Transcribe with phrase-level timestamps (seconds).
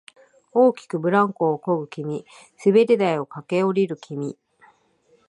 [0.51, 2.25] 大きくブランコをこぐ君、
[2.65, 4.35] 滑り台を駆け下りる君、